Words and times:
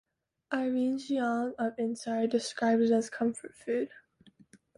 Irene 0.51 0.97
Jiang 0.97 1.53
of 1.59 1.77
"Insider" 1.77 2.25
described 2.25 2.81
it 2.81 2.89
as 2.91 3.11
"comfort 3.11 3.53
food". 3.55 3.91